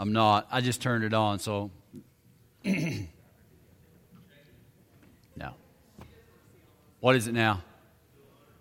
[0.00, 0.48] I'm not.
[0.50, 1.70] I just turned it on, so.
[2.64, 3.04] no.
[7.00, 7.62] What is it now?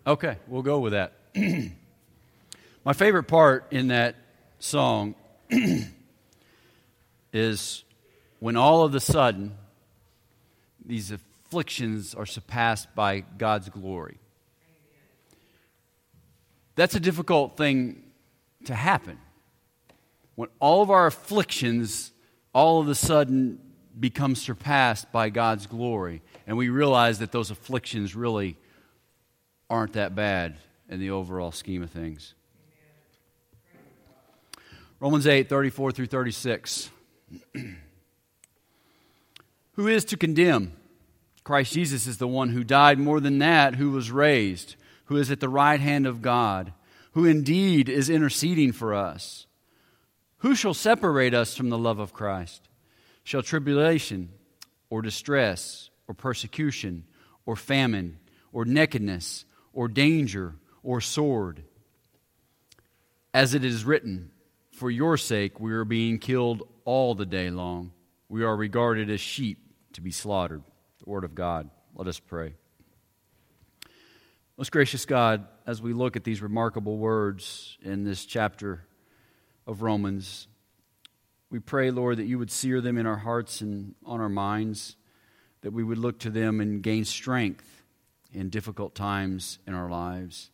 [0.06, 1.14] Okay, we'll go with that.
[2.84, 4.18] My favorite part in that
[4.60, 5.16] song
[7.32, 7.86] is
[8.40, 9.56] when all of a sudden
[10.86, 14.18] these afflictions are surpassed by God's glory.
[16.76, 18.04] That's a difficult thing
[18.66, 19.20] to happen.
[20.40, 22.14] When all of our afflictions
[22.54, 23.60] all of a sudden
[24.00, 28.56] become surpassed by God's glory, and we realize that those afflictions really
[29.70, 30.56] aren't that bad
[30.88, 32.36] in the overall scheme of things.
[35.02, 36.90] Romans 8, 34 through 36.
[39.74, 40.72] who is to condemn?
[41.44, 45.32] Christ Jesus is the one who died more than that, who was raised, who is
[45.32, 46.72] at the right hand of God,
[47.12, 49.46] who indeed is interceding for us.
[50.40, 52.70] Who shall separate us from the love of Christ?
[53.24, 54.30] Shall tribulation,
[54.90, 57.06] or distress, or persecution,
[57.46, 58.20] or famine,
[58.54, 61.64] or nakedness, or danger, or sword?
[63.34, 64.32] As it is written,
[64.72, 67.92] For your sake we are being killed all the day long.
[68.30, 69.60] We are regarded as sheep
[69.94, 70.64] to be slaughtered.
[71.04, 71.70] The Word of God.
[71.96, 72.54] Let us pray.
[74.58, 78.86] Most gracious God, as we look at these remarkable words in this chapter
[79.70, 80.48] of Romans,
[81.52, 84.96] we pray, Lord, that you would sear them in our hearts and on our minds,
[85.62, 87.84] that we would look to them and gain strength
[88.34, 90.50] in difficult times in our lives,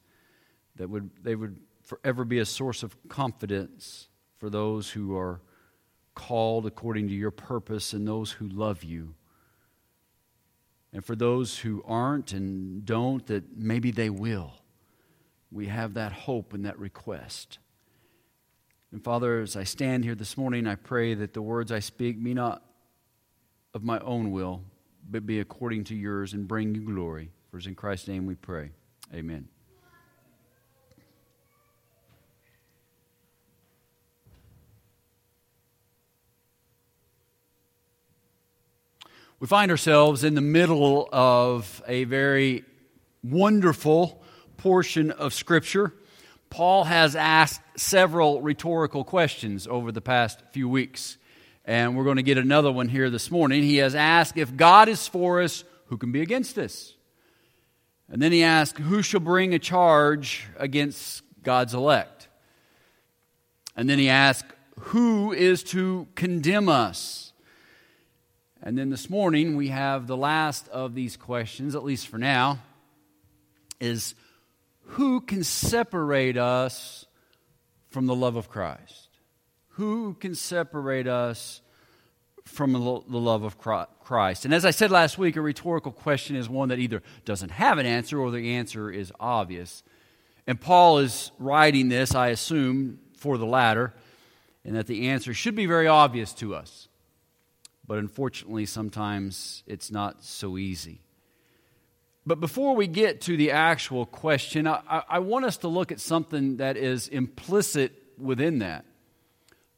[0.75, 5.39] that would, they would forever be a source of confidence for those who are
[6.13, 9.16] called according to your purpose and those who love you.
[10.91, 14.53] And for those who aren't and don't, that maybe they will.
[15.52, 17.59] We have that hope and that request.
[18.95, 22.23] And Father, as I stand here this morning, I pray that the words I speak
[22.23, 22.63] be not
[23.73, 24.61] of my own will,
[25.11, 27.29] but be according to yours and bring you glory.
[27.51, 28.69] For it's in Christ's name we pray.
[29.13, 29.50] Amen.
[39.41, 42.63] We find ourselves in the middle of a very
[43.22, 44.23] wonderful
[44.55, 45.94] portion of Scripture.
[46.50, 51.17] Paul has asked several rhetorical questions over the past few weeks,
[51.66, 53.63] and we're going to get another one here this morning.
[53.63, 56.94] He has asked, If God is for us, who can be against us?
[58.09, 62.28] And then he asked, Who shall bring a charge against God's elect?
[63.75, 64.45] And then he asked,
[64.79, 67.34] Who is to condemn us?
[68.61, 72.59] And then this morning, we have the last of these questions, at least for now,
[73.79, 74.16] is
[74.85, 77.06] who can separate us
[77.90, 79.09] from the love of Christ?
[79.69, 81.62] Who can separate us
[82.46, 84.46] from the love of Christ?
[84.46, 87.78] And as I said last week, a rhetorical question is one that either doesn't have
[87.78, 89.84] an answer or the answer is obvious.
[90.47, 93.94] And Paul is writing this, I assume, for the latter,
[94.63, 96.88] and that the answer should be very obvious to us
[97.88, 101.02] but unfortunately, sometimes it's not so easy.
[102.25, 106.00] But before we get to the actual question, I, I, want us to look at
[106.00, 108.86] something that is implicit within that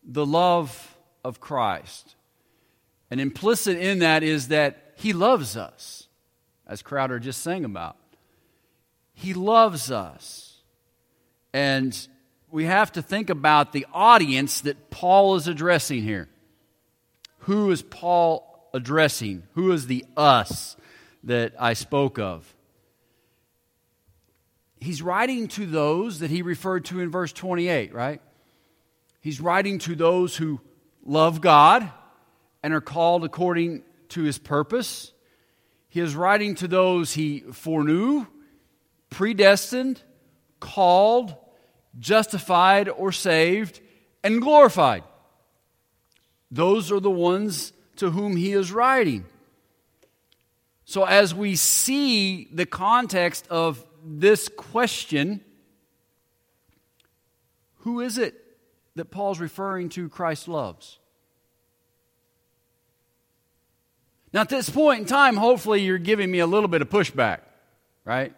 [0.09, 2.15] the love of Christ.
[3.11, 6.07] And implicit in that is that He loves us,
[6.65, 7.97] as Crowder just sang about.
[9.13, 10.61] He loves us.
[11.53, 12.07] And
[12.49, 16.29] we have to think about the audience that Paul is addressing here
[17.39, 19.43] who is Paul addressing?
[19.53, 20.75] Who is the us
[21.27, 22.53] that I spoke of?
[24.79, 28.21] He's writing to those that he referred to in verse 28, right?
[29.21, 30.61] He's writing to those who
[31.03, 31.89] love God
[32.63, 35.11] and are called according to his purpose.
[35.89, 38.25] He is writing to those he foreknew,
[39.09, 40.01] predestined,
[40.59, 41.35] called,
[41.99, 43.81] justified, or saved,
[44.23, 45.03] and glorified.
[46.51, 49.25] Those are the ones to whom he is writing.
[50.89, 55.41] So, as we see the context of this question,
[57.79, 58.41] who is it
[58.95, 60.97] that Paul's referring to Christ loves?
[64.31, 67.39] Now, at this point in time, hopefully you're giving me a little bit of pushback,
[68.05, 68.33] right?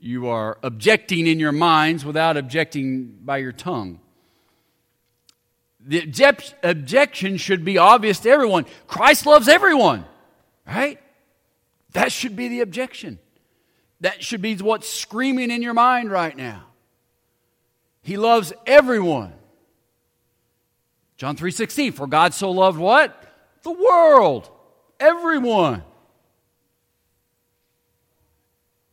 [0.00, 4.00] You are objecting in your minds without objecting by your tongue.
[5.78, 8.66] The object, objection should be obvious to everyone.
[8.88, 10.04] Christ loves everyone,
[10.66, 11.00] right?
[11.92, 13.18] That should be the objection.
[14.00, 16.64] That should be what's screaming in your mind right now.
[18.02, 19.32] He loves everyone.
[21.16, 23.22] John 3:16, for God so loved what?
[23.62, 24.50] The world,
[25.00, 25.82] everyone.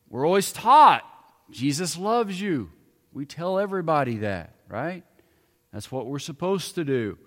[0.10, 1.04] We're always taught
[1.50, 2.72] Jesus loves you.
[3.14, 5.04] We tell everybody that, right?
[5.74, 7.18] That's what we're supposed to do.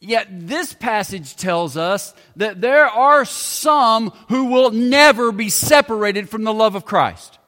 [0.00, 6.44] Yet this passage tells us that there are some who will never be separated from
[6.44, 7.38] the love of Christ.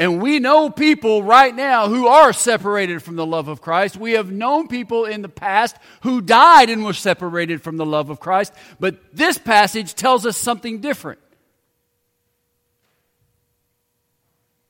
[0.00, 3.96] And we know people right now who are separated from the love of Christ.
[3.96, 8.08] We have known people in the past who died and were separated from the love
[8.08, 8.52] of Christ.
[8.78, 11.18] But this passage tells us something different.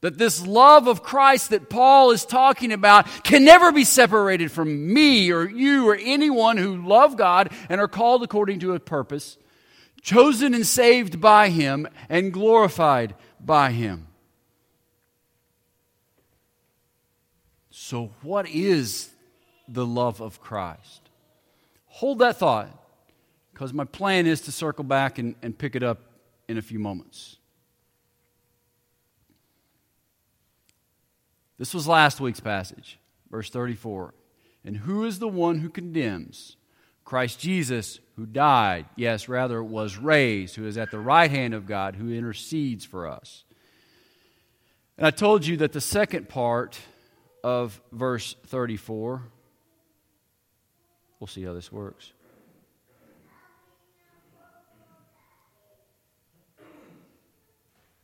[0.01, 4.93] That this love of Christ that Paul is talking about can never be separated from
[4.93, 9.39] me or you or anyone who love God and are called according to a purpose,
[10.01, 14.07] chosen and saved by Him, and glorified by Him.
[17.71, 19.11] So, what is
[19.67, 21.09] the love of Christ?
[21.87, 22.69] Hold that thought,
[23.53, 25.99] because my plan is to circle back and, and pick it up
[26.47, 27.38] in a few moments.
[31.59, 32.99] This was last week's passage,
[33.31, 34.15] verse 34.
[34.65, 36.57] And who is the one who condemns?
[37.05, 41.67] Christ Jesus, who died, yes, rather was raised, who is at the right hand of
[41.67, 43.45] God, who intercedes for us.
[44.97, 46.79] And I told you that the second part
[47.43, 49.23] of verse 34.
[51.19, 52.13] We'll see how this works.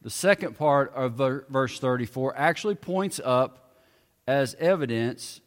[0.04, 1.14] The second part of
[1.48, 3.74] verse 34 actually points up
[4.28, 5.40] as evidence.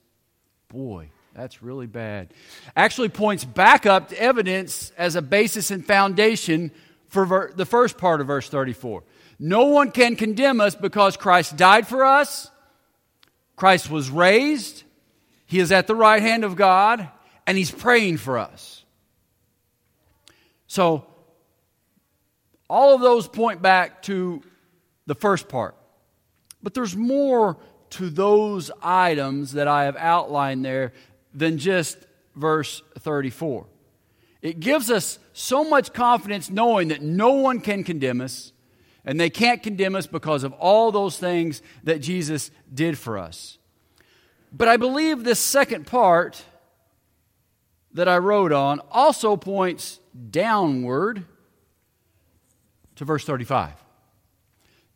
[0.67, 2.33] Boy, that's really bad.
[2.75, 6.71] Actually points back up to evidence as a basis and foundation
[7.07, 9.03] for ver- the first part of verse 34.
[9.39, 12.51] No one can condemn us because Christ died for us
[13.57, 14.83] Christ was raised,
[15.47, 17.09] he is at the right hand of God,
[17.45, 18.85] and he's praying for us.
[20.67, 21.07] So,
[22.69, 24.41] all of those point back to
[25.05, 25.75] the first part.
[26.61, 27.57] But there's more
[27.91, 30.93] to those items that I have outlined there
[31.33, 31.97] than just
[32.35, 33.65] verse 34.
[34.41, 38.51] It gives us so much confidence knowing that no one can condemn us
[39.05, 43.57] and they can't condemn us because of all those things that Jesus did for us.
[44.51, 46.43] But I believe this second part
[47.93, 49.99] that I wrote on also points
[50.29, 51.25] downward
[52.97, 53.73] to verse 35.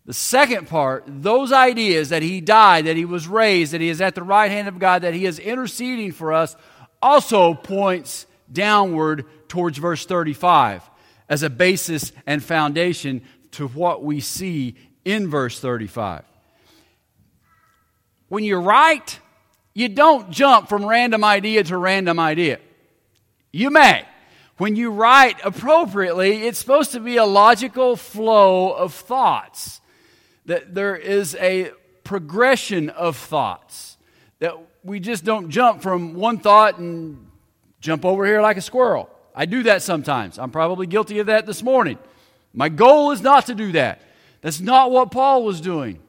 [0.06, 4.02] The second part, those ideas that he died, that he was raised, that he is
[4.02, 6.56] at the right hand of God, that he is interceding for us,
[7.02, 10.84] also points downward towards verse 35
[11.30, 13.22] as a basis and foundation
[13.52, 14.76] to what we see
[15.06, 16.24] in verse 35.
[18.28, 19.20] When you write,
[19.74, 22.60] you don't jump from random idea to random idea.
[23.52, 24.06] You may.
[24.62, 29.82] When you write appropriately, it's supposed to be a logical flow of thoughts.
[30.46, 31.72] That there is a
[32.04, 33.98] progression of thoughts.
[34.38, 34.54] That
[34.84, 37.28] we just don't jump from one thought and
[37.80, 39.10] jump over here like a squirrel.
[39.34, 40.38] I do that sometimes.
[40.38, 41.98] I'm probably guilty of that this morning.
[42.54, 44.00] My goal is not to do that.
[44.42, 46.04] That's not what Paul was doing.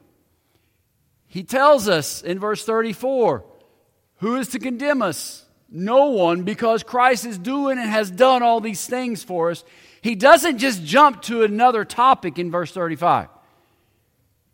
[1.25, 3.45] He tells us in verse 34
[4.17, 5.43] who is to condemn us?
[5.75, 9.63] No one, because Christ is doing and has done all these things for us.
[10.03, 13.29] He doesn't just jump to another topic in verse 35.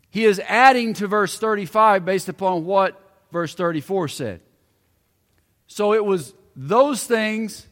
[0.08, 2.98] He is adding to verse 35 based upon what
[3.30, 4.40] verse 34 said.
[5.66, 7.66] So it was those things.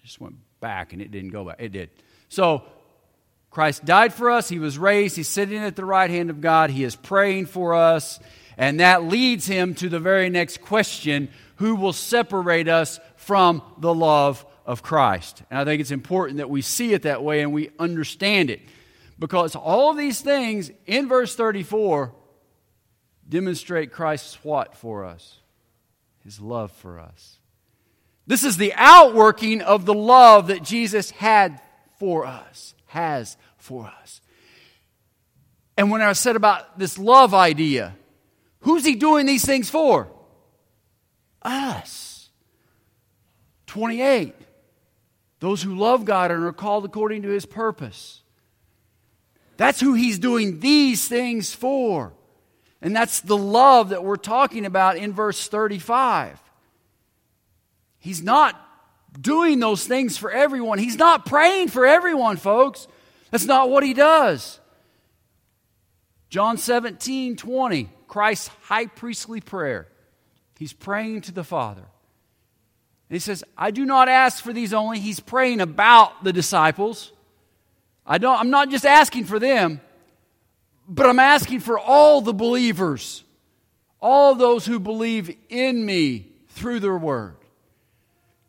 [0.00, 1.56] I just went back and it didn't go back.
[1.58, 1.90] It did.
[2.30, 2.64] So
[3.50, 4.48] Christ died for us.
[4.48, 5.16] He was raised.
[5.16, 6.70] He's sitting at the right hand of God.
[6.70, 8.18] He is praying for us.
[8.56, 13.94] And that leads him to the very next question who will separate us from the
[13.94, 15.42] love of Christ?
[15.50, 18.60] And I think it's important that we see it that way and we understand it.
[19.18, 22.12] Because all of these things in verse 34
[23.28, 25.38] demonstrate Christ's what for us?
[26.24, 27.38] His love for us.
[28.26, 31.60] This is the outworking of the love that Jesus had
[31.98, 34.20] for us, has for us.
[35.76, 37.94] And when I said about this love idea,
[38.66, 40.08] who's he doing these things for?
[41.40, 42.28] Us.
[43.68, 44.34] 28.
[45.38, 48.22] Those who love God and are called according to his purpose.
[49.56, 52.12] That's who he's doing these things for.
[52.82, 56.42] And that's the love that we're talking about in verse 35.
[58.00, 58.60] He's not
[59.20, 60.78] doing those things for everyone.
[60.78, 62.88] He's not praying for everyone, folks.
[63.30, 64.58] That's not what he does.
[66.30, 69.88] John 17, 20, Christ's high priestly prayer.
[70.58, 71.82] He's praying to the Father.
[73.08, 74.98] And he says, I do not ask for these only.
[74.98, 77.12] He's praying about the disciples.
[78.06, 79.80] I don't, I'm not just asking for them,
[80.88, 83.24] but I'm asking for all the believers,
[84.00, 87.36] all those who believe in me through their word.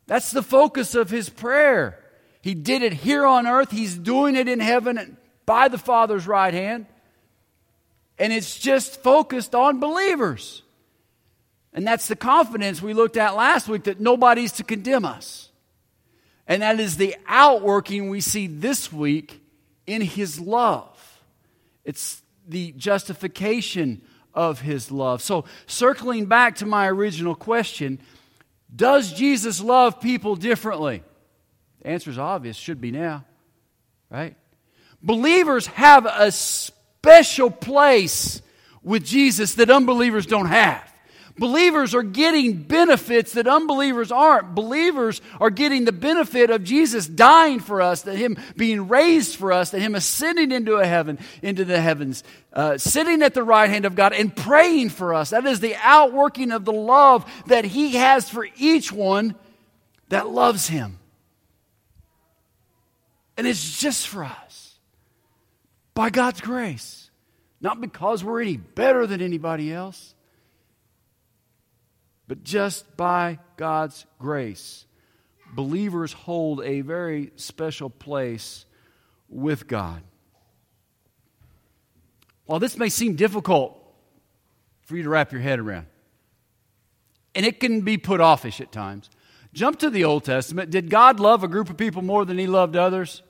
[0.06, 2.02] That's the focus of his prayer.
[2.40, 6.54] He did it here on earth, he's doing it in heaven by the Father's right
[6.54, 6.86] hand.
[8.18, 10.62] And it's just focused on believers.
[11.72, 15.50] And that's the confidence we looked at last week that nobody's to condemn us.
[16.46, 19.40] And that is the outworking we see this week
[19.86, 21.20] in his love.
[21.84, 24.02] It's the justification
[24.34, 25.22] of his love.
[25.22, 27.98] So, circling back to my original question,
[28.74, 31.02] does Jesus love people differently?
[31.82, 33.24] The answer is obvious, should be now,
[34.10, 34.36] right?
[35.02, 36.32] Believers have a
[37.08, 38.42] special place
[38.82, 40.84] with Jesus that unbelievers don't have.
[41.38, 44.54] Believers are getting benefits that unbelievers aren't.
[44.54, 49.52] Believers are getting the benefit of Jesus dying for us, that Him being raised for
[49.52, 53.70] us, that Him ascending into a heaven, into the heavens, uh, sitting at the right
[53.70, 55.30] hand of God and praying for us.
[55.30, 59.34] That is the outworking of the love that He has for each one
[60.08, 60.98] that loves Him.
[63.38, 64.58] And it's just for us
[65.98, 66.97] by God's grace,
[67.60, 70.14] not because we're any better than anybody else
[72.28, 74.84] but just by God's grace,
[75.54, 78.66] believers hold a very special place
[79.30, 80.02] with God.
[82.44, 83.82] While this may seem difficult
[84.82, 85.86] for you to wrap your head around,
[87.34, 89.08] and it can be put offish at times,
[89.54, 90.70] jump to the Old Testament.
[90.70, 93.22] Did God love a group of people more than he loved others?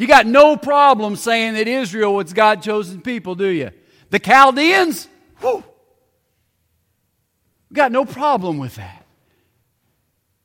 [0.00, 3.70] You got no problem saying that Israel was God chosen people, do you?
[4.08, 5.06] The Chaldeans?
[5.40, 5.62] Whew,
[7.68, 9.04] we got no problem with that.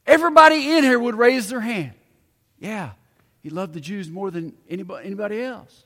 [0.06, 1.94] Everybody in here would raise their hand.
[2.60, 2.92] Yeah,
[3.44, 5.86] he loved the Jews more than anybody, anybody else.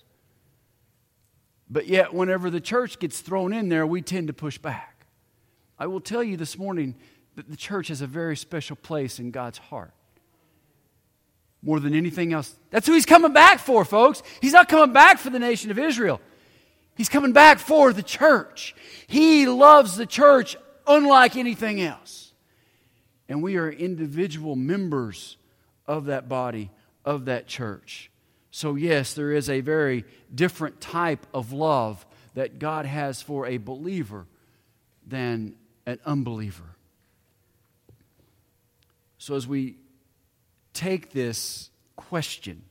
[1.70, 5.06] But yet, whenever the church gets thrown in there, we tend to push back.
[5.78, 6.96] I will tell you this morning
[7.36, 9.94] that the church has a very special place in God's heart.
[11.62, 12.56] More than anything else.
[12.70, 14.24] That's who he's coming back for, folks.
[14.42, 16.22] He's not coming back for the nation of Israel.
[16.96, 18.76] He's coming back for the church.
[19.08, 22.34] He loves the church unlike anything else.
[23.28, 25.38] And we are individual members
[25.86, 26.72] of that body,
[27.06, 28.10] of that church.
[28.52, 33.58] So, yes, there is a very different type of love that God has for a
[33.58, 34.26] believer
[35.06, 36.76] than an unbeliever.
[39.18, 39.78] So, as we
[40.74, 42.64] take this question,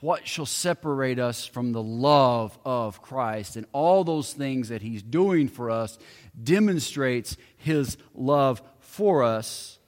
[0.00, 5.02] what shall separate us from the love of Christ and all those things that He's
[5.02, 5.98] doing for us
[6.42, 9.78] demonstrates his love for us.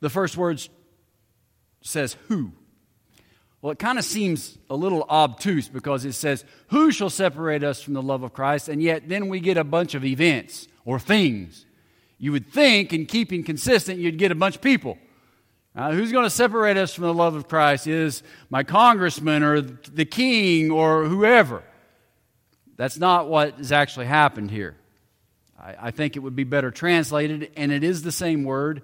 [0.00, 0.68] The first words
[1.82, 2.52] says who.
[3.62, 7.82] Well, it kind of seems a little obtuse because it says, Who shall separate us
[7.82, 8.68] from the love of Christ?
[8.68, 11.66] And yet then we get a bunch of events or things.
[12.18, 14.98] You would think, in keeping consistent, you'd get a bunch of people.
[15.74, 19.60] Uh, who's going to separate us from the love of Christ is my congressman or
[19.60, 21.62] the king or whoever.
[22.76, 24.76] That's not what has actually happened here.
[25.60, 28.82] I, I think it would be better translated, and it is the same word.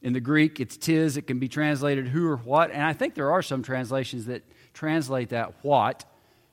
[0.00, 1.16] In the Greek, it's tis.
[1.16, 2.70] It can be translated who or what.
[2.70, 6.04] And I think there are some translations that translate that what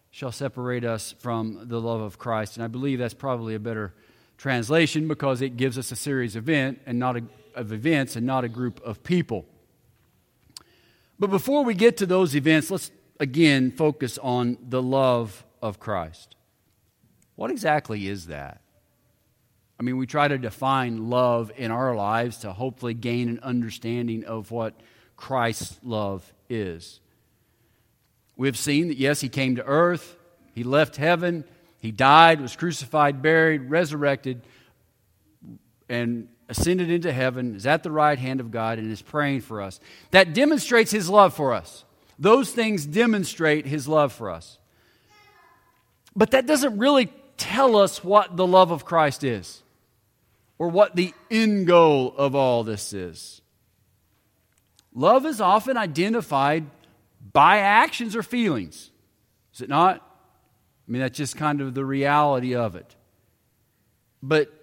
[0.10, 2.58] shall separate us from the love of Christ.
[2.58, 3.94] And I believe that's probably a better
[4.38, 7.24] translation because it gives us a series of, event and not a,
[7.56, 9.46] of events and not a group of people.
[11.22, 16.36] But before we get to those events, let's again focus on the love of Christ.
[17.36, 18.62] What exactly is that?
[19.80, 24.25] I mean, we try to define love in our lives to hopefully gain an understanding
[24.25, 24.74] of what
[25.16, 27.00] Christ's love is.
[28.36, 30.18] We've seen that, yes, he came to earth,
[30.56, 31.44] he left heaven,
[31.78, 34.42] he died, was crucified, buried, resurrected,
[35.88, 39.62] and ascended into heaven, is at the right hand of God, and is praying for
[39.62, 39.79] us.
[40.12, 41.86] That demonstrates his love for us.
[42.20, 44.60] Those things demonstrate his love for us.
[46.15, 49.63] But that doesn't really tell us what the love of Christ is
[50.60, 53.41] or what the end goal of all this is.
[54.93, 56.65] Love is often identified
[57.31, 58.91] by actions or feelings,
[59.53, 59.96] is it not?
[59.98, 62.96] I mean, that's just kind of the reality of it.
[64.22, 64.53] But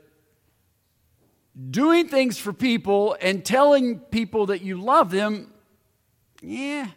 [1.71, 5.53] doing things for people and telling people that you love them,
[6.41, 6.89] yeah,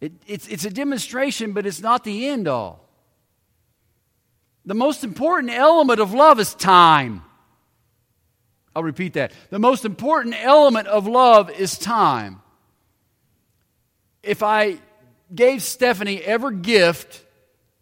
[0.00, 2.88] it, it's, it's a demonstration, but it's not the end all.
[4.64, 7.22] The most important element of love is time.
[8.74, 9.32] I'll repeat that.
[9.50, 12.42] The most important element of love is time.
[14.22, 14.78] If I
[15.34, 17.24] gave Stephanie every gift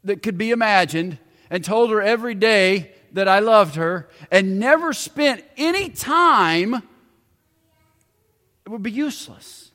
[0.05, 1.19] that could be imagined
[1.51, 8.69] and told her every day that I loved her and never spent any time, it
[8.69, 9.71] would be useless.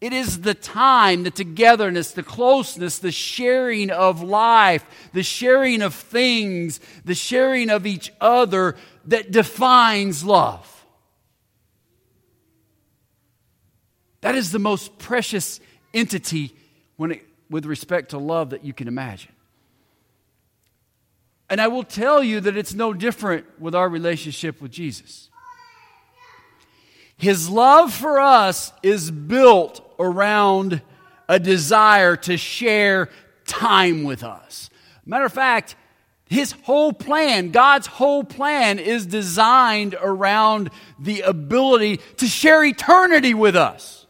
[0.00, 5.94] It is the time, the togetherness, the closeness, the sharing of life, the sharing of
[5.94, 10.72] things, the sharing of each other that defines love.
[14.20, 15.60] That is the most precious
[15.94, 16.54] entity
[16.96, 19.35] when it, with respect to love that you can imagine.
[21.48, 25.30] And I will tell you that it's no different with our relationship with Jesus.
[27.16, 30.82] His love for us is built around
[31.28, 33.08] a desire to share
[33.46, 34.70] time with us.
[35.04, 35.76] Matter of fact,
[36.28, 43.54] his whole plan, God's whole plan, is designed around the ability to share eternity with
[43.54, 44.06] us.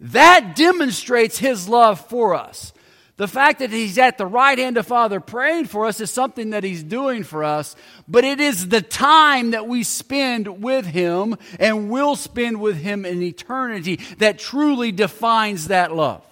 [0.00, 2.72] That demonstrates his love for us.
[3.18, 6.50] The fact that he's at the right hand of Father praying for us is something
[6.50, 7.74] that he's doing for us,
[8.06, 13.04] but it is the time that we spend with him and will spend with him
[13.04, 16.24] in eternity that truly defines that love.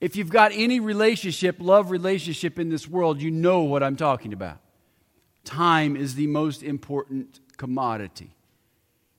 [0.00, 4.32] If you've got any relationship, love relationship in this world, you know what I'm talking
[4.32, 4.60] about.
[5.44, 8.30] Time is the most important commodity.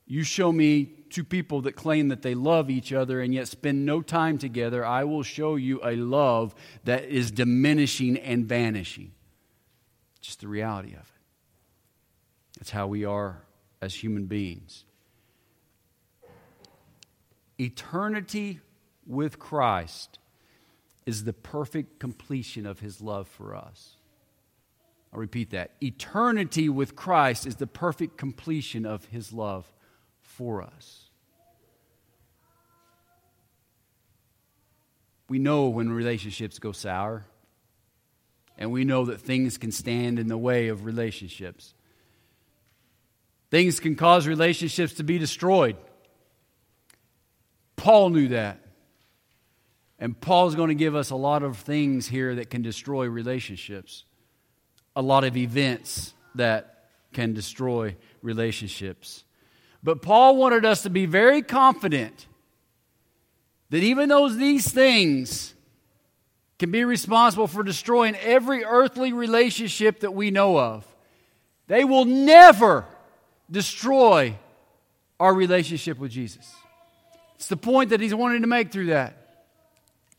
[0.08, 3.84] You show me two people that claim that they love each other and yet spend
[3.84, 9.12] no time together, I will show you a love that is diminishing and vanishing.
[10.20, 11.06] Just the reality of it.
[12.58, 13.42] That's how we are
[13.80, 14.84] as human beings.
[17.58, 18.60] Eternity
[19.06, 20.18] with Christ
[21.06, 23.96] is the perfect completion of his love for us.
[25.12, 25.72] I'll repeat that.
[25.82, 29.72] Eternity with Christ is the perfect completion of his love
[30.36, 31.10] for us.
[35.28, 37.24] We know when relationships go sour,
[38.58, 41.72] and we know that things can stand in the way of relationships.
[43.50, 45.76] Things can cause relationships to be destroyed.
[47.76, 48.60] Paul knew that.
[49.98, 54.04] And Paul's going to give us a lot of things here that can destroy relationships,
[54.96, 59.24] a lot of events that can destroy relationships.
[59.82, 62.26] But Paul wanted us to be very confident
[63.70, 65.54] that even though these things
[66.58, 70.86] can be responsible for destroying every earthly relationship that we know of,
[71.68, 72.84] they will never
[73.50, 74.36] destroy
[75.18, 76.52] our relationship with Jesus.
[77.36, 79.16] It's the point that he's wanting to make through that.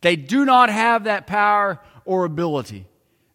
[0.02, 2.88] They do not have that power or ability.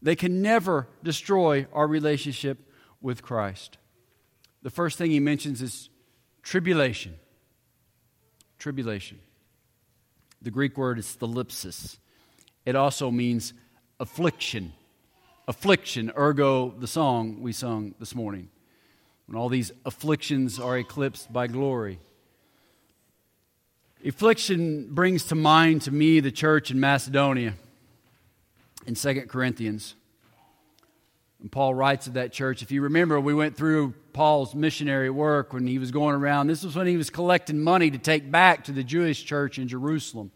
[0.03, 2.59] They can never destroy our relationship
[3.01, 3.79] with Christ.
[4.63, 5.91] The first thing he mentions is
[6.47, 7.17] Tribulation.
[8.61, 9.19] Tribulation.
[10.41, 11.99] The Greek word is thlipsis.
[12.65, 13.53] It also means
[13.99, 14.73] affliction.
[15.49, 18.49] Affliction, ergo the song we sung this morning.
[19.27, 21.99] When all these afflictions are eclipsed by glory.
[24.05, 27.55] Affliction brings to mind to me the church in Macedonia
[28.87, 29.97] in 2 Corinthians.
[31.47, 32.63] And Paul writes of that church.
[32.63, 36.49] If you remember, we went through Paul's missionary work when he was going around.
[36.49, 39.69] This was when he was collecting money to take back to the Jewish church in
[39.69, 40.33] Jerusalem.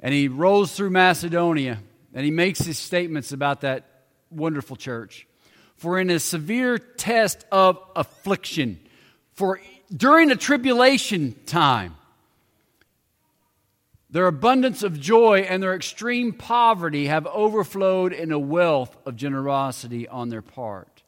[0.00, 1.78] And he rolls through Macedonia
[2.12, 3.88] and he makes his statements about that
[4.30, 5.28] wonderful church.
[5.76, 8.80] For in a severe test of affliction,
[9.34, 9.60] for
[9.96, 11.94] during a tribulation time,
[14.12, 20.06] their abundance of joy and their extreme poverty have overflowed in a wealth of generosity
[20.06, 21.02] on their part.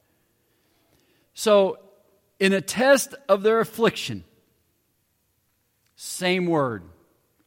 [1.35, 1.79] So,
[2.41, 4.25] in a test of their affliction,
[5.97, 6.83] same word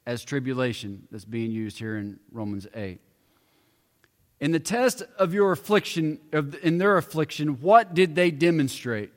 [0.06, 3.02] as tribulation that's being used here in Romans 8.
[4.40, 9.12] In the test of your affliction, of, in their affliction, what did they demonstrate?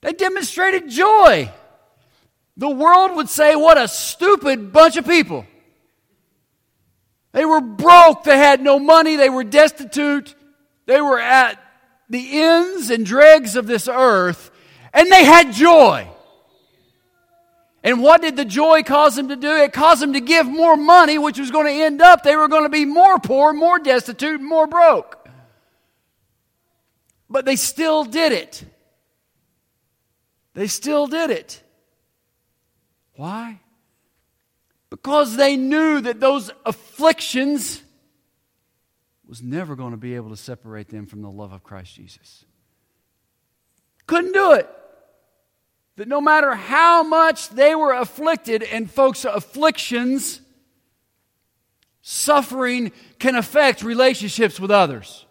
[0.00, 1.50] They demonstrated joy.
[2.56, 5.46] The world would say, What a stupid bunch of people.
[7.32, 10.34] They were broke, they had no money, they were destitute,
[10.86, 11.62] they were at
[12.08, 14.50] the ends and dregs of this earth,
[14.92, 16.08] and they had joy.
[17.82, 19.56] And what did the joy cause them to do?
[19.56, 22.48] It caused them to give more money, which was going to end up, they were
[22.48, 25.16] going to be more poor, more destitute, more broke.
[27.30, 28.64] But they still did it.
[30.54, 31.62] They still did it.
[33.20, 33.60] Why?
[34.88, 37.82] Because they knew that those afflictions
[39.28, 42.46] was never going to be able to separate them from the love of Christ Jesus.
[44.06, 44.66] Couldn't do it.
[45.96, 50.40] That no matter how much they were afflicted, and folks, afflictions,
[52.00, 55.26] suffering can affect relationships with others.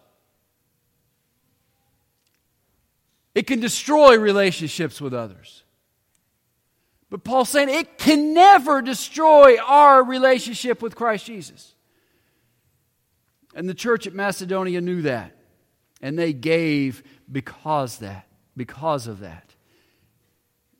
[3.34, 5.64] It can destroy relationships with others.
[7.10, 11.74] But Paul's saying it can never destroy our relationship with Christ Jesus.
[13.52, 15.36] And the church at Macedonia knew that.
[16.00, 19.54] And they gave because that, because of that.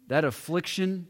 [0.07, 1.09] That affliction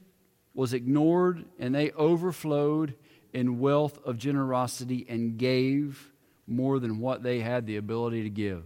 [0.55, 2.95] was ignored and they overflowed
[3.33, 6.11] in wealth of generosity and gave
[6.47, 8.65] more than what they had the ability to give.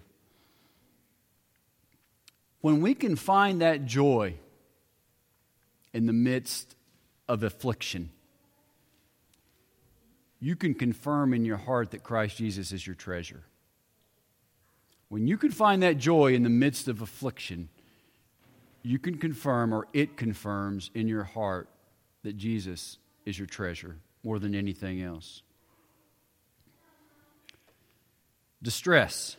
[2.61, 4.37] When we can find that joy
[5.95, 6.75] in the midst
[7.29, 8.11] of affliction,
[10.41, 13.45] you can confirm in your heart that Christ Jesus is your treasure.
[15.09, 17.69] When you can find that joy in the midst of affliction,
[18.83, 21.69] you can confirm, or it confirms in your heart,
[22.25, 25.43] that Jesus is your treasure more than anything else.
[28.61, 29.37] Distress.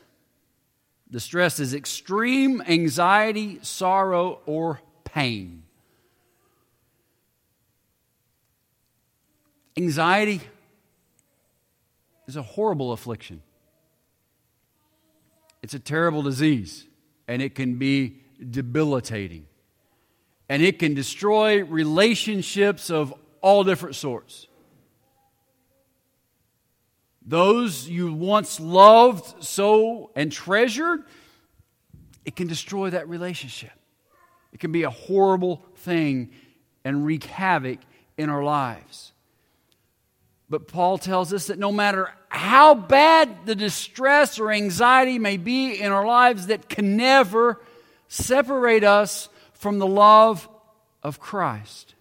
[1.11, 5.64] Distress is extreme anxiety, sorrow, or pain.
[9.77, 10.41] Anxiety
[12.27, 13.41] is a horrible affliction.
[15.61, 16.85] It's a terrible disease,
[17.27, 19.47] and it can be debilitating.
[20.47, 24.47] And it can destroy relationships of all different sorts.
[27.25, 31.03] Those you once loved so and treasured,
[32.23, 33.71] it can destroy that relationship.
[34.53, 36.29] It can be a horrible thing
[36.83, 37.79] and wreak havoc
[38.17, 39.11] in our lives.
[40.49, 45.73] But Paul tells us that no matter how bad the distress or anxiety may be
[45.73, 47.61] in our lives, that can never
[48.07, 50.47] separate us from the love
[51.01, 51.95] of Christ.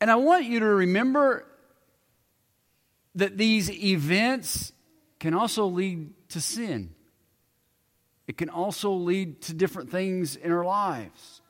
[0.00, 1.46] And I want you to remember
[3.14, 4.72] that these events
[5.18, 6.94] can also lead to sin.
[8.26, 11.40] It can also lead to different things in our lives.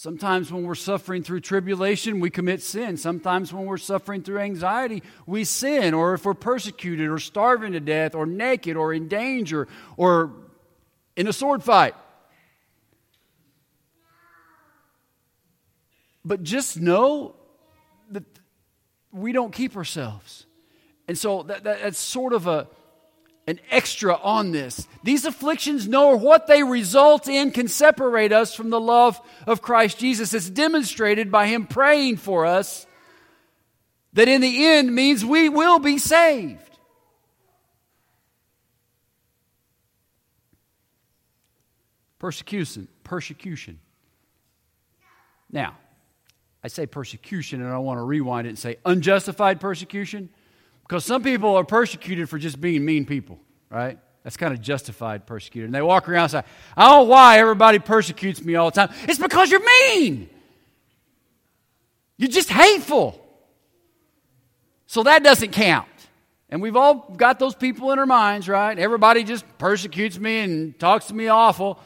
[0.00, 2.96] Sometimes when we're suffering through tribulation, we commit sin.
[2.96, 5.92] Sometimes when we're suffering through anxiety, we sin.
[5.92, 10.32] Or if we're persecuted or starving to death or naked or in danger or
[11.16, 11.94] in a sword fight.
[16.24, 17.34] But just know
[18.10, 18.24] that
[19.12, 20.46] we don't keep ourselves.
[21.08, 22.68] And so that, that, that's sort of a,
[23.50, 24.88] an extra on this.
[25.02, 29.98] These afflictions, nor what they result in, can separate us from the love of Christ
[29.98, 30.32] Jesus.
[30.32, 32.86] It's demonstrated by Him praying for us,
[34.14, 36.62] that in the end means we will be saved.
[42.18, 42.88] Persecution.
[43.04, 43.80] Persecution.
[45.50, 45.76] Now,
[46.62, 50.28] I say persecution, and I want to rewind it and say unjustified persecution.
[50.90, 53.38] Because some people are persecuted for just being mean people,
[53.70, 53.96] right?
[54.24, 55.66] That's kind of justified persecuted.
[55.66, 56.42] And they walk around and say,
[56.76, 58.96] I don't know why everybody persecutes me all the time.
[59.04, 60.28] It's because you're mean.
[62.16, 63.24] You're just hateful.
[64.86, 65.86] So that doesn't count.
[66.48, 68.76] And we've all got those people in our minds, right?
[68.76, 71.78] Everybody just persecutes me and talks to me awful.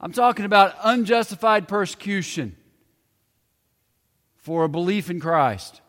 [0.00, 2.56] I'm talking about unjustified persecution
[4.38, 5.82] for a belief in Christ.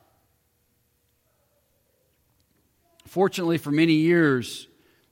[3.07, 4.67] Fortunately, for many years,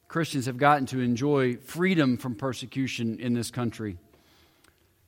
[0.07, 3.97] Christians have gotten to enjoy freedom from persecution in this country.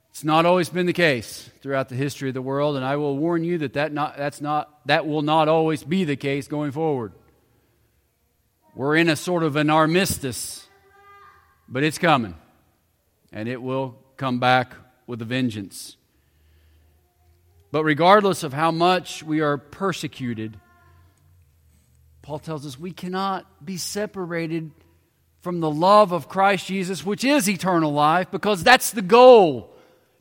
[0.10, 3.17] It's not always been the case throughout the history of the world, and I will
[3.17, 6.71] warn you that that, not, that's not, that will not always be the case going
[6.71, 7.12] forward.
[8.73, 10.65] We're in a sort of an armistice,
[11.67, 12.36] but it's coming,
[13.32, 14.73] and it will come back
[15.06, 15.97] with a vengeance.
[17.71, 20.58] But regardless of how much we are persecuted,
[22.27, 24.71] Paul tells us we cannot be separated
[25.39, 29.73] from the love of Christ Jesus, which is eternal life, because that's the goal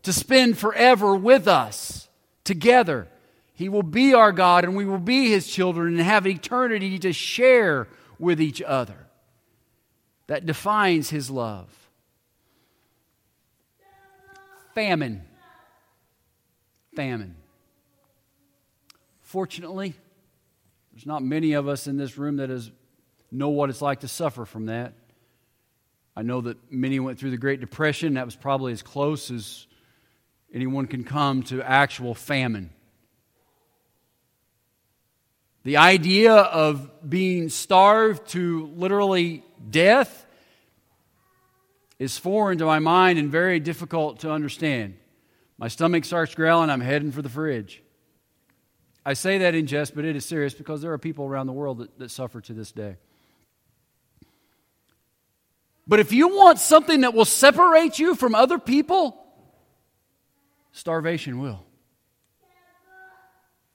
[0.04, 2.08] to spend forever with us
[2.44, 3.08] together.
[3.54, 7.12] He will be our God and we will be His children and have eternity to
[7.12, 7.88] share
[8.20, 9.08] with each other.
[10.28, 11.68] That defines His love.
[14.76, 15.24] Famine.
[16.94, 17.34] Famine.
[19.22, 19.96] Fortunately,
[20.96, 22.70] there's not many of us in this room that is,
[23.30, 24.94] know what it's like to suffer from that.
[26.16, 28.14] I know that many went through the Great Depression.
[28.14, 29.66] That was probably as close as
[30.54, 32.70] anyone can come to actual famine.
[35.64, 40.24] The idea of being starved to literally death
[41.98, 44.96] is foreign to my mind and very difficult to understand.
[45.58, 47.82] My stomach starts growling, I'm heading for the fridge.
[49.06, 51.52] I say that in jest, but it is serious because there are people around the
[51.52, 52.96] world that, that suffer to this day.
[55.86, 59.24] But if you want something that will separate you from other people,
[60.72, 61.64] starvation will.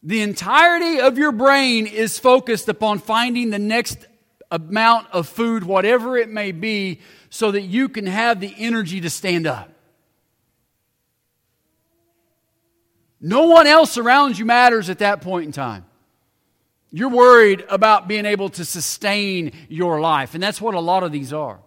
[0.04, 4.06] The entirety of your brain is focused upon finding the next
[4.52, 9.10] amount of food, whatever it may be, so that you can have the energy to
[9.10, 9.71] stand up.
[13.22, 15.86] No one else around you matters at that point in time.
[16.92, 21.12] You're worried about being able to sustain your life, and that's what a lot of
[21.12, 21.60] these are.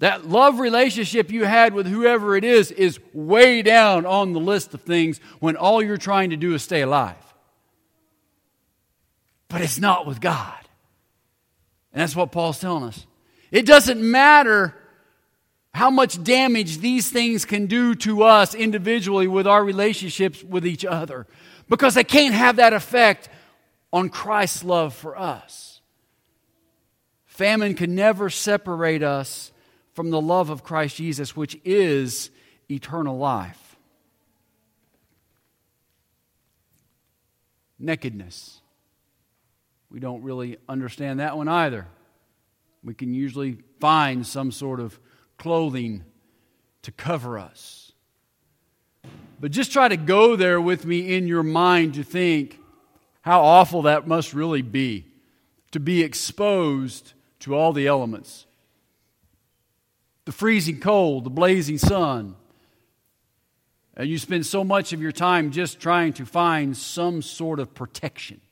[0.00, 4.74] That love relationship you had with whoever it is is way down on the list
[4.74, 7.16] of things when all you're trying to do is stay alive.
[9.48, 10.54] But it's not with God.
[11.92, 13.06] And that's what Paul's telling us.
[13.50, 14.76] It doesn't matter
[15.78, 20.84] how much damage these things can do to us individually with our relationships with each
[20.84, 21.24] other
[21.68, 23.28] because they can't have that effect
[23.92, 25.80] on Christ's love for us.
[27.26, 29.52] Famine can never separate us
[29.94, 32.30] from the love of Christ Jesus, which is
[32.68, 33.76] eternal life.
[37.78, 38.60] Nakedness.
[39.90, 41.86] We don't really understand that one either.
[42.82, 44.98] We can usually find some sort of
[45.38, 46.04] clothing
[46.82, 47.92] to cover us.
[49.40, 52.58] But just try to go there with me in your mind to think
[53.22, 55.06] how awful that must really be
[55.70, 58.46] to be exposed to all the elements
[60.24, 62.36] the freezing cold, the blazing sun.
[63.96, 67.74] And you spend so much of your time just trying to find some sort of
[67.74, 68.42] protection.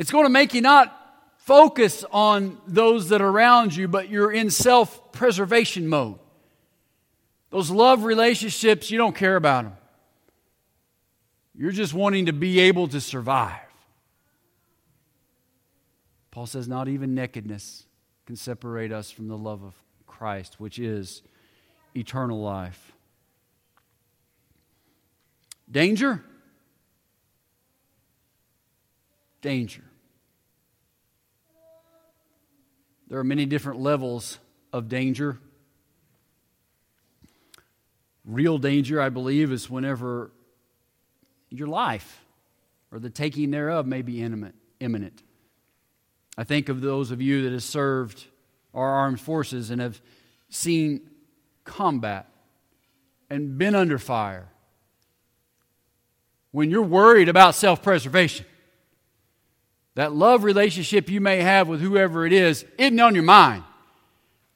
[0.00, 1.03] It's going to make you not
[1.44, 6.18] focus on those that are around you, but you're in self preservation mode.
[7.50, 9.74] Those love relationships, you don't care about them.
[11.54, 13.60] You're just wanting to be able to survive.
[16.30, 17.84] Paul says, not even nakedness
[18.26, 19.74] can separate us from the love of
[20.06, 21.22] Christ, which is
[21.94, 22.92] eternal life.
[25.70, 26.24] Danger?
[29.42, 29.84] Danger.
[33.08, 34.38] There are many different levels
[34.72, 35.38] of danger.
[38.24, 40.30] Real danger, I believe, is whenever
[41.50, 42.24] your life
[42.90, 45.22] or the taking thereof may be imminent.
[46.36, 48.24] I think of those of you that have served
[48.72, 50.00] our armed forces and have
[50.48, 51.02] seen
[51.64, 52.28] combat
[53.30, 54.48] and been under fire.
[56.50, 58.46] When you're worried about self preservation,
[59.94, 63.62] that love relationship you may have with whoever it is isn't on your mind.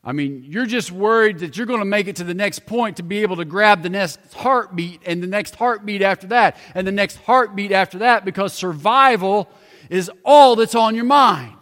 [0.02, 2.96] I mean, you're just worried that you're going to make it to the next point
[2.96, 6.86] to be able to grab the next heartbeat and the next heartbeat after that and
[6.86, 9.48] the next heartbeat after that because survival
[9.90, 11.58] is all that's on your mind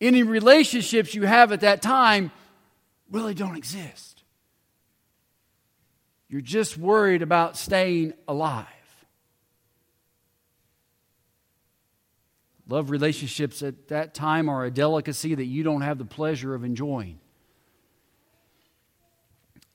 [0.00, 2.30] any relationships you have at that time
[3.10, 4.22] really don't exist.
[6.28, 8.66] You're just worried about staying alive.
[12.68, 16.64] Love relationships at that time are a delicacy that you don't have the pleasure of
[16.64, 17.20] enjoying.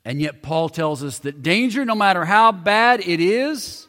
[0.04, 3.88] And yet, Paul tells us that danger, no matter how bad it is,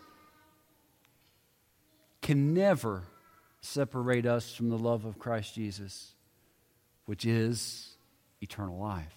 [2.21, 3.03] can never
[3.61, 6.13] separate us from the love of Christ Jesus
[7.07, 7.91] which is
[8.41, 9.15] eternal life.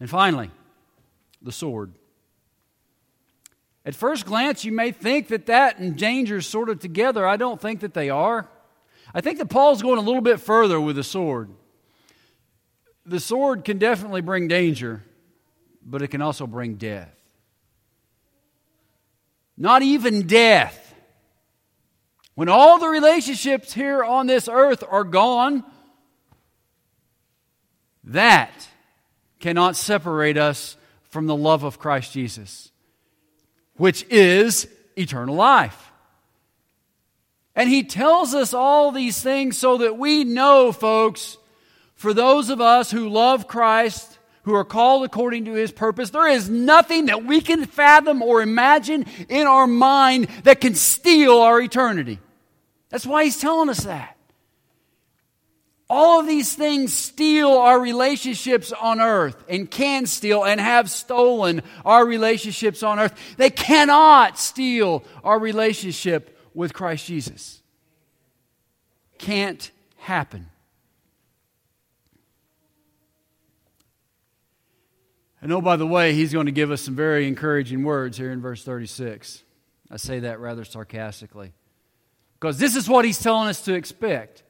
[0.00, 0.50] And finally,
[1.42, 1.92] the sword.
[3.86, 7.24] At first glance, you may think that that and danger is sort of together.
[7.24, 8.48] I don't think that they are.
[9.14, 11.50] I think that Paul's going a little bit further with the sword.
[13.06, 15.04] The sword can definitely bring danger,
[15.84, 17.14] but it can also bring death.
[19.56, 20.94] Not even death.
[22.34, 25.62] When all the relationships here on this earth are gone,
[28.02, 28.68] that
[29.38, 32.72] cannot separate us from the love of Christ Jesus,
[33.76, 35.90] which is eternal life.
[37.54, 41.38] And he tells us all these things so that we know, folks,
[41.94, 46.28] for those of us who love Christ, who are called according to his purpose, there
[46.28, 51.60] is nothing that we can fathom or imagine in our mind that can steal our
[51.60, 52.18] eternity.
[52.90, 54.15] That's why he's telling us that.
[55.88, 61.62] All of these things steal our relationships on earth and can steal and have stolen
[61.84, 63.36] our relationships on earth.
[63.36, 67.62] They cannot steal our relationship with Christ Jesus.
[69.18, 70.48] Can't happen.
[75.40, 78.32] And oh, by the way, he's going to give us some very encouraging words here
[78.32, 79.44] in verse 36.
[79.88, 81.52] I say that rather sarcastically.
[82.40, 84.42] Because this is what he's telling us to expect.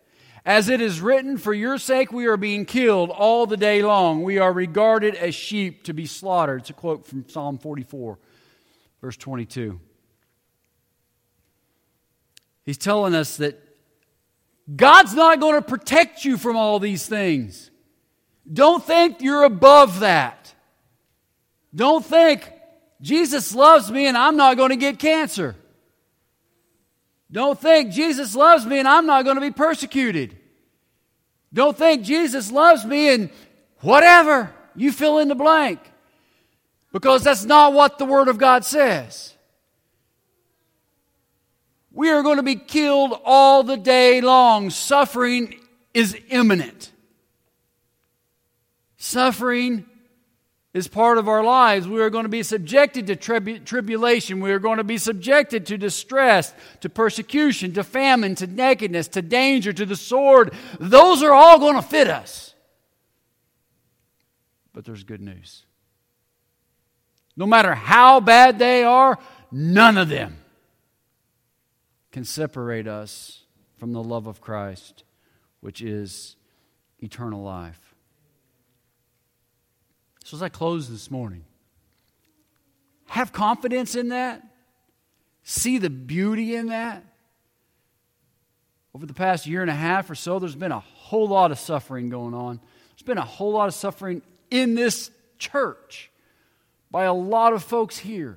[0.46, 4.22] As it is written, For your sake we are being killed all the day long.
[4.22, 6.60] We are regarded as sheep to be slaughtered.
[6.60, 8.16] It's a quote from Psalm 44,
[9.00, 9.80] verse 22.
[12.64, 13.60] He's telling us that
[14.74, 17.72] God's not going to protect you from all these things.
[18.50, 20.54] Don't think you're above that.
[21.74, 22.52] Don't think
[23.00, 25.56] Jesus loves me and I'm not going to get cancer.
[27.30, 30.36] Don't think Jesus loves me and I'm not going to be persecuted.
[31.52, 33.30] Don't think Jesus loves me and
[33.80, 35.80] whatever, you fill in the blank.
[36.92, 39.34] Because that's not what the Word of God says.
[41.92, 44.70] We are going to be killed all the day long.
[44.70, 45.58] Suffering
[45.94, 46.92] is imminent.
[48.98, 49.86] Suffering
[50.76, 51.88] is part of our lives.
[51.88, 54.40] We are going to be subjected to tribu- tribulation.
[54.40, 59.22] We are going to be subjected to distress, to persecution, to famine, to nakedness, to
[59.22, 60.52] danger, to the sword.
[60.78, 62.54] Those are all going to fit us.
[64.74, 65.64] But there's good news.
[67.38, 69.18] No matter how bad they are,
[69.50, 70.36] none of them
[72.12, 73.44] can separate us
[73.78, 75.04] from the love of Christ,
[75.60, 76.36] which is
[77.00, 77.85] eternal life.
[80.26, 81.44] So, as I close this morning,
[83.04, 84.42] have confidence in that.
[85.44, 87.04] See the beauty in that.
[88.92, 91.60] Over the past year and a half or so, there's been a whole lot of
[91.60, 92.58] suffering going on.
[92.90, 96.10] There's been a whole lot of suffering in this church
[96.90, 98.36] by a lot of folks here.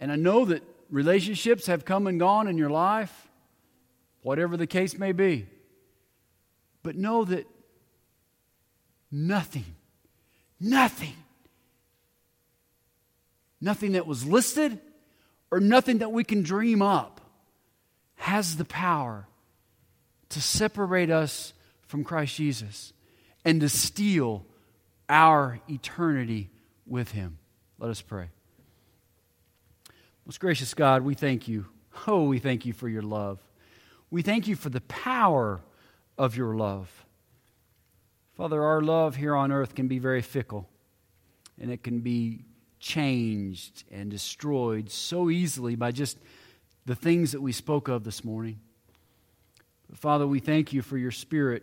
[0.00, 3.28] And I know that relationships have come and gone in your life,
[4.22, 5.48] whatever the case may be.
[6.82, 7.46] But know that
[9.12, 9.66] Nothing.
[10.58, 11.14] Nothing.
[13.60, 14.80] Nothing that was listed
[15.50, 17.20] or nothing that we can dream up
[18.16, 19.28] has the power
[20.30, 21.52] to separate us
[21.86, 22.94] from Christ Jesus
[23.44, 24.46] and to steal
[25.08, 26.48] our eternity
[26.86, 27.38] with Him.
[27.78, 28.28] Let us pray.
[30.24, 31.66] Most gracious God, we thank you.
[32.06, 33.38] Oh, we thank you for your love.
[34.10, 35.60] We thank you for the power
[36.16, 36.88] of your love.
[38.42, 40.68] Father, our love here on earth can be very fickle,
[41.60, 42.44] and it can be
[42.80, 46.18] changed and destroyed so easily by just
[46.84, 48.58] the things that we spoke of this morning.
[49.88, 51.62] But Father, we thank you for your Spirit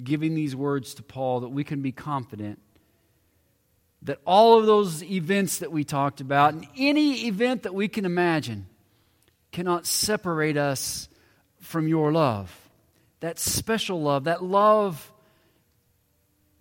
[0.00, 2.60] giving these words to Paul that we can be confident
[4.02, 8.04] that all of those events that we talked about and any event that we can
[8.04, 8.68] imagine
[9.50, 11.08] cannot separate us
[11.58, 12.56] from your love.
[13.18, 15.09] That special love, that love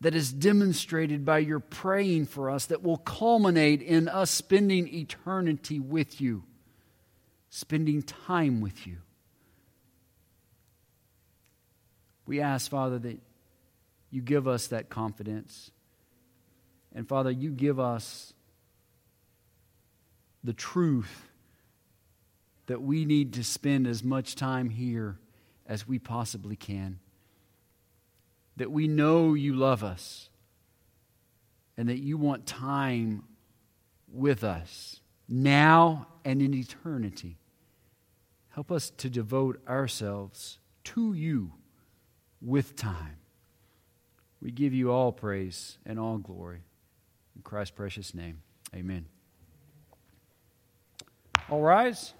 [0.01, 5.79] that is demonstrated by your praying for us that will culminate in us spending eternity
[5.79, 6.43] with you,
[7.49, 8.97] spending time with you.
[12.25, 13.19] We ask, Father, that
[14.09, 15.71] you give us that confidence.
[16.93, 18.33] And Father, you give us
[20.43, 21.27] the truth
[22.67, 25.17] that we need to spend as much time here
[25.67, 26.99] as we possibly can
[28.59, 30.29] that we know you love us
[31.77, 33.23] and that you want time
[34.11, 37.37] with us now and in eternity.
[38.49, 41.53] Help us to devote ourselves to you
[42.41, 43.15] with time.
[44.41, 46.63] We give you all praise and all glory.
[47.37, 48.41] In Christ's precious name,
[48.75, 49.05] amen.
[51.49, 52.13] All rise.